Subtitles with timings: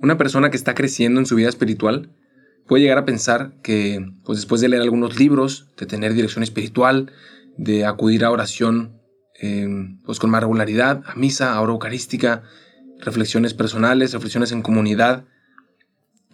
[0.00, 2.10] Una persona que está creciendo en su vida espiritual
[2.66, 7.10] puede llegar a pensar que, pues después de leer algunos libros, de tener dirección espiritual,
[7.56, 9.00] de acudir a oración
[9.40, 12.42] em, pues con más regularidad, a misa, a hora eucarística,
[13.00, 15.24] reflexiones personales, reflexiones en comunidad,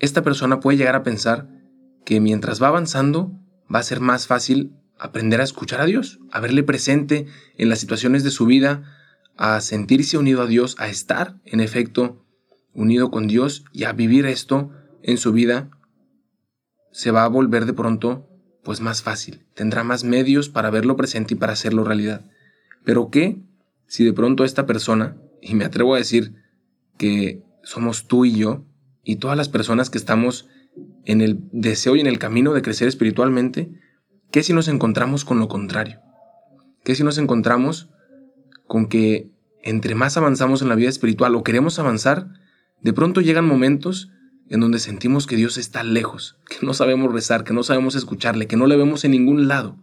[0.00, 1.48] esta persona puede llegar a pensar
[2.04, 3.32] que mientras va avanzando
[3.72, 7.26] va a ser más fácil aprender a escuchar a Dios, a verle presente
[7.56, 8.82] en las situaciones de su vida,
[9.36, 12.23] a sentirse unido a Dios, a estar, en efecto,
[12.74, 14.70] unido con Dios y a vivir esto
[15.02, 15.70] en su vida,
[16.92, 18.28] se va a volver de pronto
[18.62, 19.44] pues más fácil.
[19.54, 22.24] Tendrá más medios para verlo presente y para hacerlo realidad.
[22.84, 23.42] Pero ¿qué
[23.86, 26.34] si de pronto esta persona, y me atrevo a decir
[26.96, 28.64] que somos tú y yo,
[29.02, 30.48] y todas las personas que estamos
[31.04, 33.70] en el deseo y en el camino de crecer espiritualmente,
[34.30, 36.00] ¿qué si nos encontramos con lo contrario?
[36.82, 37.90] ¿Qué si nos encontramos
[38.66, 39.30] con que
[39.62, 42.28] entre más avanzamos en la vida espiritual o queremos avanzar,
[42.84, 44.10] de pronto llegan momentos
[44.50, 48.46] en donde sentimos que Dios está lejos, que no sabemos rezar, que no sabemos escucharle,
[48.46, 49.78] que no le vemos en ningún lado.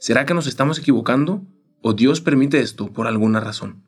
[0.00, 1.46] ¿Será que nos estamos equivocando
[1.82, 3.84] o Dios permite esto por alguna razón?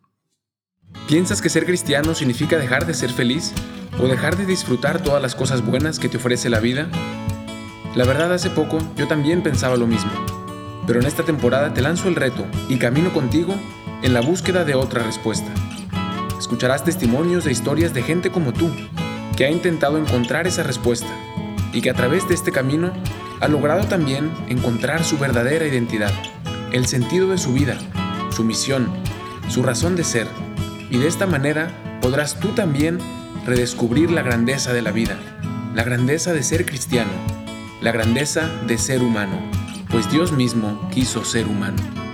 [1.08, 3.52] ¿Piensas que ser cristiano significa dejar de ser feliz
[4.00, 6.88] o dejar de disfrutar todas las cosas buenas que te ofrece la vida?
[7.96, 10.12] La verdad, hace poco yo también pensaba lo mismo,
[10.86, 13.56] pero en esta temporada te lanzo el reto y camino contigo
[14.04, 15.52] en la búsqueda de otra respuesta.
[16.38, 18.70] Escucharás testimonios de historias de gente como tú,
[19.36, 21.08] que ha intentado encontrar esa respuesta
[21.72, 22.92] y que a través de este camino
[23.40, 26.12] ha logrado también encontrar su verdadera identidad,
[26.72, 27.78] el sentido de su vida,
[28.30, 28.88] su misión,
[29.48, 30.26] su razón de ser.
[30.90, 32.98] Y de esta manera podrás tú también
[33.44, 35.16] redescubrir la grandeza de la vida,
[35.74, 37.10] la grandeza de ser cristiano,
[37.80, 39.38] la grandeza de ser humano,
[39.90, 42.07] pues Dios mismo quiso ser humano.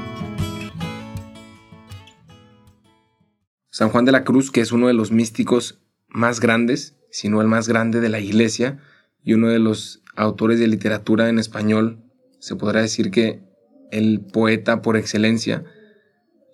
[3.75, 7.41] San Juan de la Cruz, que es uno de los místicos más grandes, si no
[7.41, 8.79] el más grande de la Iglesia,
[9.25, 11.99] y uno de los autores de literatura en español,
[12.39, 13.43] se podrá decir que
[13.91, 15.65] el poeta por excelencia,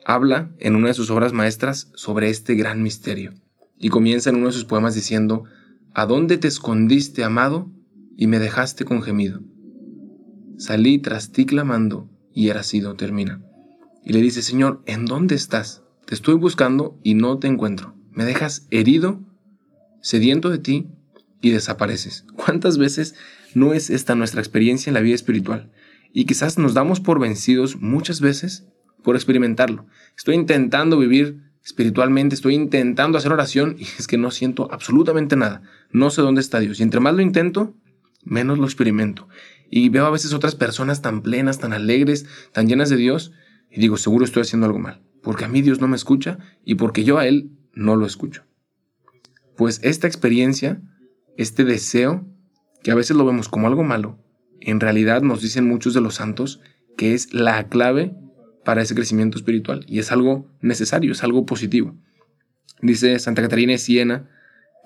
[0.06, 3.34] habla en una de sus obras maestras sobre este gran misterio,
[3.78, 5.44] y comienza en uno de sus poemas diciendo,
[5.92, 7.70] ¿A dónde te escondiste, amado,
[8.16, 9.42] y me dejaste con gemido?
[10.56, 13.42] Salí tras ti clamando, y era sido, termina.
[14.06, 15.82] Y le dice, Señor, ¿en dónde estás?
[16.10, 17.94] Te estoy buscando y no te encuentro.
[18.10, 19.20] Me dejas herido,
[20.00, 20.88] sediento de ti
[21.40, 22.24] y desapareces.
[22.34, 23.14] ¿Cuántas veces
[23.54, 25.70] no es esta nuestra experiencia en la vida espiritual?
[26.12, 28.66] Y quizás nos damos por vencidos muchas veces
[29.04, 29.86] por experimentarlo.
[30.16, 35.62] Estoy intentando vivir espiritualmente, estoy intentando hacer oración y es que no siento absolutamente nada.
[35.92, 36.80] No sé dónde está Dios.
[36.80, 37.72] Y entre más lo intento,
[38.24, 39.28] menos lo experimento.
[39.70, 43.30] Y veo a veces otras personas tan plenas, tan alegres, tan llenas de Dios,
[43.70, 46.76] y digo, seguro estoy haciendo algo mal porque a mí Dios no me escucha y
[46.76, 48.44] porque yo a Él no lo escucho.
[49.56, 50.80] Pues esta experiencia,
[51.36, 52.26] este deseo,
[52.82, 54.18] que a veces lo vemos como algo malo,
[54.60, 56.60] en realidad nos dicen muchos de los santos
[56.96, 58.14] que es la clave
[58.64, 61.94] para ese crecimiento espiritual y es algo necesario, es algo positivo.
[62.82, 64.28] Dice Santa Catarina de Siena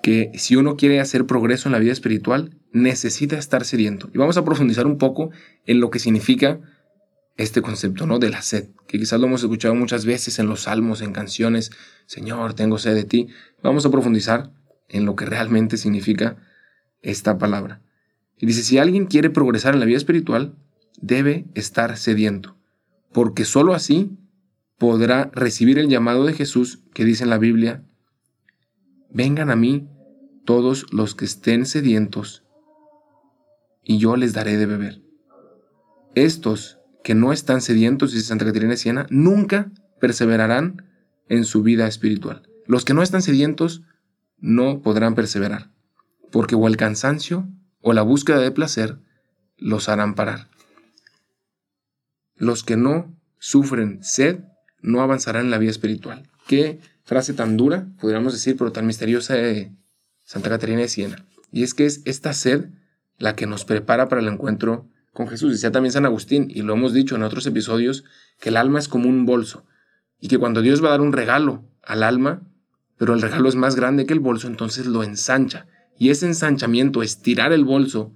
[0.01, 4.09] que si uno quiere hacer progreso en la vida espiritual, necesita estar sediento.
[4.13, 5.31] Y vamos a profundizar un poco
[5.65, 6.59] en lo que significa
[7.37, 8.19] este concepto, ¿no?
[8.19, 11.71] De la sed, que quizás lo hemos escuchado muchas veces en los salmos, en canciones,
[12.05, 13.27] Señor, tengo sed de ti.
[13.61, 14.51] Vamos a profundizar
[14.87, 16.37] en lo que realmente significa
[17.01, 17.81] esta palabra.
[18.37, 20.55] Y dice, si alguien quiere progresar en la vida espiritual,
[21.01, 22.57] debe estar sediento,
[23.11, 24.17] porque sólo así
[24.77, 27.83] podrá recibir el llamado de Jesús que dice en la Biblia,
[29.09, 29.87] vengan a mí
[30.45, 32.43] todos los que estén sedientos,
[33.83, 35.01] y yo les daré de beber.
[36.15, 36.74] Estos
[37.05, 39.71] que no están sedientos, dice Santa Catarina de Siena, nunca
[40.01, 40.83] perseverarán
[41.29, 42.49] en su vida espiritual.
[42.65, 43.83] Los que no están sedientos
[44.39, 45.69] no podrán perseverar,
[46.31, 47.47] porque o el cansancio
[47.79, 48.97] o la búsqueda de placer
[49.55, 50.47] los harán parar.
[52.37, 54.39] Los que no sufren sed
[54.81, 56.27] no avanzarán en la vida espiritual.
[56.47, 59.71] Qué frase tan dura, podríamos decir, pero tan misteriosa de
[60.23, 61.23] Santa Catarina de Siena.
[61.51, 62.71] Y es que es esta sed
[63.19, 65.53] la que nos prepara para el encuentro con Jesús.
[65.53, 68.03] Decía también San Agustín, y lo hemos dicho en otros episodios,
[68.39, 69.65] que el alma es como un bolso,
[70.19, 72.41] y que cuando Dios va a dar un regalo al alma,
[72.97, 75.67] pero el regalo es más grande que el bolso, entonces lo ensancha.
[75.97, 78.11] Y ese ensanchamiento, estirar el bolso,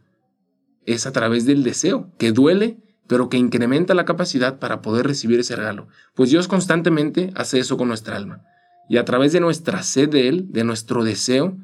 [0.85, 5.39] es a través del deseo, que duele, pero que incrementa la capacidad para poder recibir
[5.39, 5.87] ese regalo.
[6.15, 8.43] Pues Dios constantemente hace eso con nuestra alma.
[8.89, 11.57] Y a través de nuestra sed de Él, de nuestro deseo,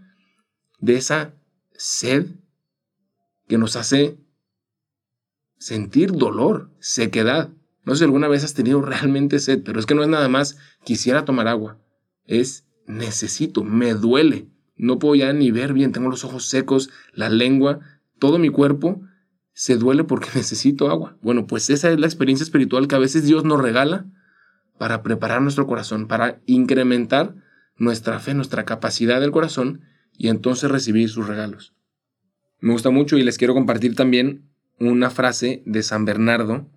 [0.79, 1.33] de esa
[1.73, 2.27] sed
[3.49, 4.17] que nos hace
[5.57, 7.49] sentir dolor, sequedad.
[7.83, 10.27] No sé si alguna vez has tenido realmente sed, pero es que no es nada
[10.27, 11.79] más quisiera tomar agua.
[12.25, 14.49] Es necesito, me duele.
[14.77, 17.79] no puedo ya ni ver bien, tengo los ojos secos, la lengua,
[18.19, 19.01] todo mi cuerpo
[19.53, 21.17] se duele porque necesito agua.
[21.21, 24.05] Bueno, pues esa es la experiencia espiritual que a veces Dios nos regala
[24.77, 27.35] para preparar nuestro corazón, para incrementar
[27.77, 29.81] nuestra fe, nuestra capacidad del corazón
[30.17, 31.73] y entonces recibir sus regalos.
[32.59, 34.49] Me gusta mucho y les quiero compartir también
[34.79, 36.69] una frase de San Bernardo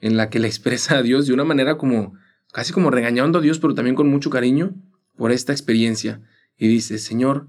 [0.00, 2.14] en la que le expresa a Dios de una manera como
[2.52, 4.74] casi como regañando a Dios, pero también con mucho cariño
[5.16, 6.22] por esta experiencia.
[6.56, 7.48] Y dice, Señor,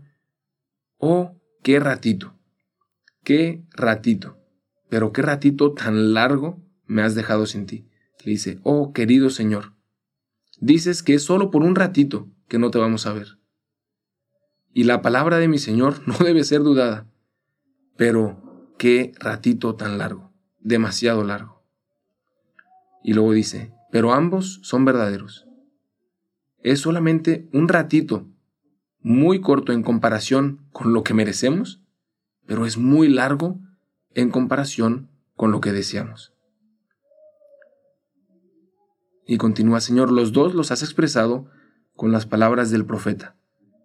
[0.97, 2.35] oh, qué ratito,
[3.23, 4.37] qué ratito,
[4.89, 7.87] pero qué ratito tan largo me has dejado sin ti.
[8.23, 9.73] Le dice, oh, querido Señor,
[10.59, 13.39] dices que es solo por un ratito que no te vamos a ver.
[14.73, 17.07] Y la palabra de mi Señor no debe ser dudada,
[17.97, 18.50] pero
[18.81, 21.61] qué ratito tan largo, demasiado largo.
[23.03, 25.45] Y luego dice, pero ambos son verdaderos.
[26.63, 28.25] Es solamente un ratito,
[28.99, 31.79] muy corto en comparación con lo que merecemos,
[32.47, 33.59] pero es muy largo
[34.15, 36.33] en comparación con lo que deseamos.
[39.27, 41.45] Y continúa, Señor, los dos los has expresado
[41.95, 43.35] con las palabras del profeta,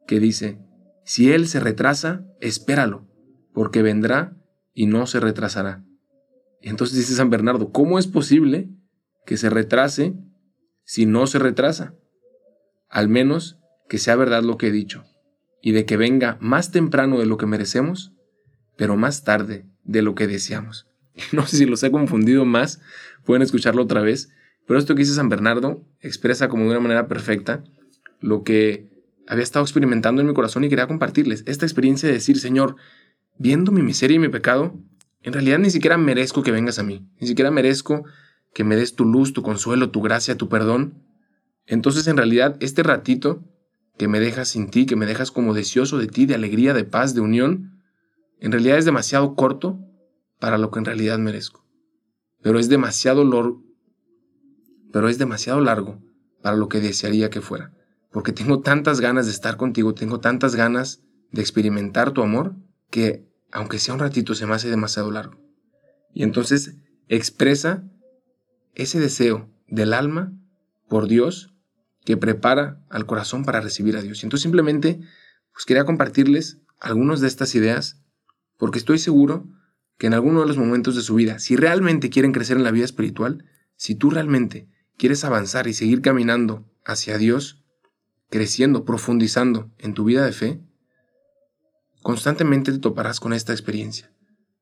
[0.06, 0.58] que dice,
[1.04, 3.06] si Él se retrasa, espéralo,
[3.52, 4.38] porque vendrá
[4.76, 5.82] y no se retrasará.
[6.61, 8.70] Entonces dice San Bernardo, ¿cómo es posible
[9.26, 10.14] que se retrase
[10.87, 11.94] si no se retrasa.
[12.88, 13.58] Al menos
[13.88, 15.05] que sea verdad lo que he dicho,
[15.61, 18.12] y de que venga más temprano de lo que merecemos,
[18.76, 20.87] pero más tarde de lo que deseamos.
[21.32, 22.81] No sé si los he confundido más,
[23.25, 24.31] pueden escucharlo otra vez,
[24.67, 27.64] pero esto que dice San Bernardo expresa como de una manera perfecta
[28.20, 28.90] lo que
[29.26, 31.43] había estado experimentando en mi corazón y quería compartirles.
[31.46, 32.76] Esta experiencia de decir, Señor,
[33.38, 34.75] viendo mi miseria y mi pecado,
[35.23, 38.05] en realidad ni siquiera merezco que vengas a mí, ni siquiera merezco
[38.55, 41.03] que me des tu luz, tu consuelo, tu gracia, tu perdón,
[41.67, 43.44] entonces en realidad este ratito
[43.99, 46.85] que me dejas sin ti, que me dejas como deseoso de ti, de alegría, de
[46.85, 47.83] paz, de unión,
[48.41, 49.79] en realidad es demasiado corto
[50.38, 51.65] para lo que en realidad merezco.
[52.43, 53.65] Pero es demasiado largo,
[54.93, 56.00] pero es demasiado largo
[56.43, 57.73] para lo que desearía que fuera,
[58.12, 61.03] porque tengo tantas ganas de estar contigo, tengo tantas ganas
[61.33, 62.55] de experimentar tu amor
[62.91, 65.41] que aunque sea un ratito se me hace demasiado largo.
[66.12, 66.77] Y entonces
[67.09, 67.85] expresa
[68.75, 70.33] ese deseo del alma
[70.88, 71.55] por Dios
[72.05, 74.23] que prepara al corazón para recibir a Dios.
[74.23, 75.00] Y entonces simplemente
[75.53, 78.03] pues quería compartirles algunas de estas ideas
[78.59, 79.49] porque estoy seguro
[79.99, 82.71] que en alguno de los momentos de su vida, si realmente quieren crecer en la
[82.71, 83.44] vida espiritual,
[83.77, 84.69] si tú realmente
[84.99, 87.65] quieres avanzar y seguir caminando hacia Dios,
[88.31, 90.61] creciendo, profundizando en tu vida de fe,
[92.06, 94.12] constantemente te toparás con esta experiencia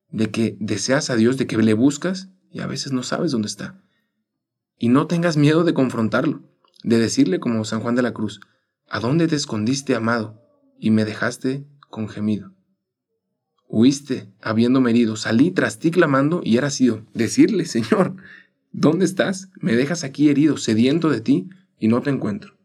[0.09, 3.47] de que deseas a Dios, de que le buscas y a veces no sabes dónde
[3.47, 3.83] está.
[4.79, 6.41] Y no tengas miedo de confrontarlo,
[6.83, 8.39] de decirle como San Juan de la Cruz,
[8.89, 10.41] ¿a dónde te escondiste, amado,
[10.79, 12.51] y me dejaste con gemido?
[13.67, 18.15] Huiste, habiéndome herido, salí tras ti clamando y era sido decirle, Señor,
[18.71, 19.51] ¿dónde estás?
[19.61, 22.57] Me dejas aquí herido, sediento de ti, y no te encuentro.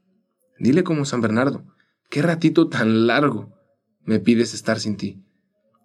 [0.59, 1.67] Dile como San Bernardo,
[2.09, 3.60] ¿qué ratito tan largo
[4.05, 5.23] me pides estar sin ti?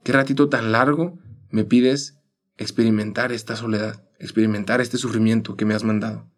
[0.03, 1.17] ¿Qué ratito tan largo
[1.50, 2.19] me pides
[2.57, 4.06] experimentar esta soledad?
[4.19, 6.29] experimentar este sufrimiento que me has mandado.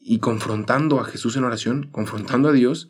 [0.00, 2.88] Y confrontando a Jesús en oración, confrontando a Dios,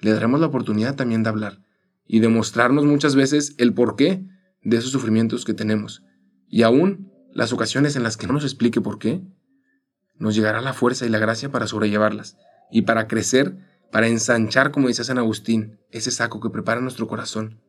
[0.00, 1.60] le daremos la oportunidad también de hablar
[2.06, 4.24] y de mostrarnos muchas veces el porqué
[4.62, 6.02] de esos sufrimientos que tenemos.
[6.48, 9.22] Y aún las ocasiones en las que no nos explique por qué,
[10.16, 12.36] nos llegará la fuerza y la gracia para sobrellevarlas
[12.70, 13.58] y para crecer,
[13.90, 17.60] para ensanchar, como dice San Agustín, ese saco que prepara nuestro corazón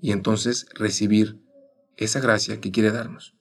[0.00, 1.40] y entonces recibir
[1.96, 3.34] esa gracia que quiere darnos.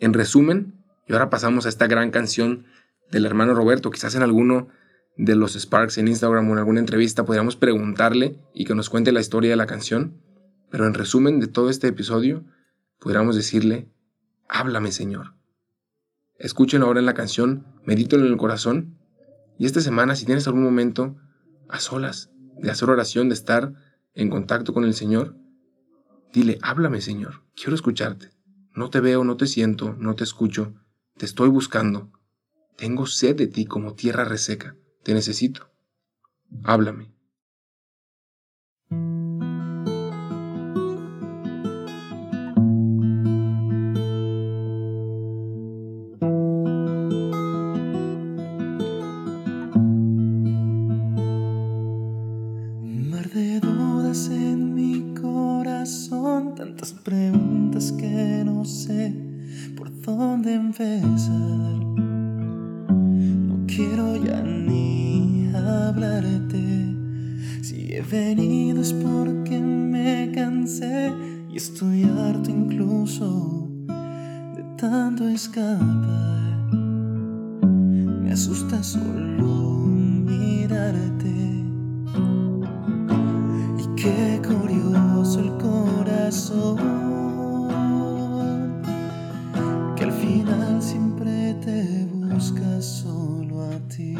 [0.00, 2.66] En resumen, y ahora pasamos a esta gran canción
[3.10, 4.68] del hermano Roberto, quizás en alguno
[5.16, 9.10] de los Sparks en Instagram o en alguna entrevista podríamos preguntarle y que nos cuente
[9.10, 10.20] la historia de la canción,
[10.70, 12.44] pero en resumen de todo este episodio,
[13.00, 13.88] podríamos decirle,
[14.48, 15.34] háblame Señor.
[16.36, 18.98] Escuchen ahora en la canción, medítenlo en el corazón,
[19.58, 21.16] y esta semana si tienes algún momento
[21.68, 23.72] a solas de hacer oración, de estar
[24.14, 25.36] en contacto con el Señor,
[26.32, 28.30] dile, háblame Señor, quiero escucharte.
[28.74, 30.74] No te veo, no te siento, no te escucho,
[31.16, 32.12] te estoy buscando.
[32.76, 35.70] Tengo sed de ti como tierra reseca, te necesito.
[36.64, 37.17] Háblame.
[65.88, 66.94] Hablarte.
[67.62, 71.10] Si he venido es porque me cansé
[71.50, 76.68] y estoy harto incluso de tanto escapar.
[78.22, 79.86] Me asusta solo
[80.28, 81.34] mirarte.
[83.78, 86.76] Y qué curioso el corazón
[89.96, 94.17] que al final siempre te busca solo a ti.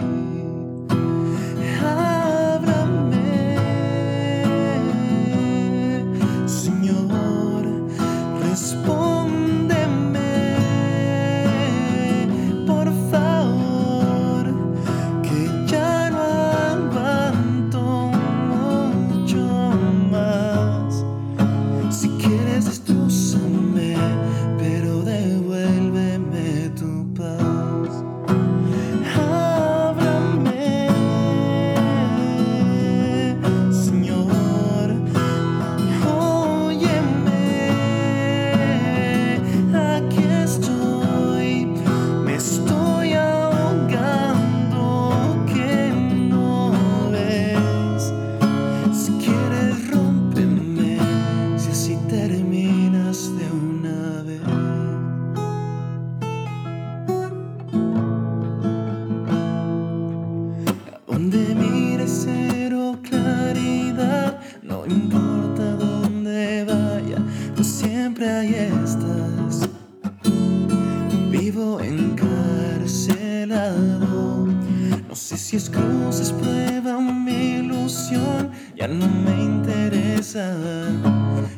[75.38, 80.52] Si es cruces, prueba mi ilusión, ya no me interesa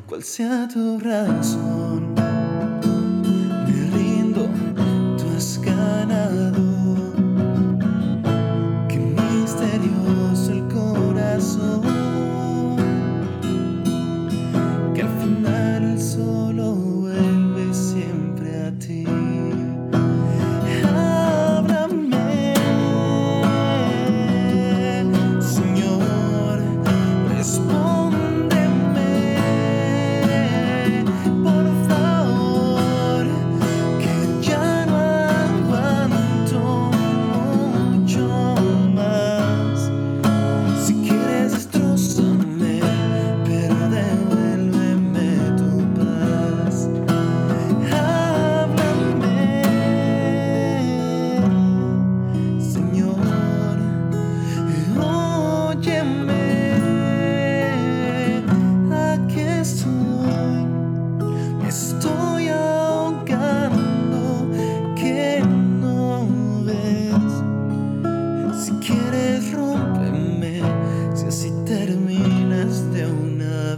[0.06, 2.20] cuál sea tu razón.